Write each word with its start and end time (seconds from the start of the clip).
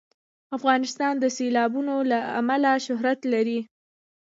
افغانستان 0.57 1.13
د 1.19 1.25
سیلابونه 1.37 1.93
له 2.11 2.19
امله 2.39 2.71
شهرت 2.85 3.19
لري. 3.33 3.59